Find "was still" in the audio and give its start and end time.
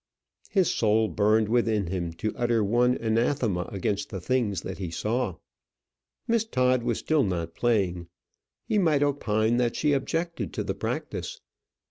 6.81-7.23